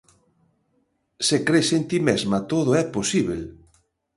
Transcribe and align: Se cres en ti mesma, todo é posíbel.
Se 1.27 1.37
cres 1.49 1.67
en 1.77 1.83
ti 1.89 1.97
mesma, 2.09 2.37
todo 2.51 2.69
é 2.81 2.83
posíbel. 2.95 3.41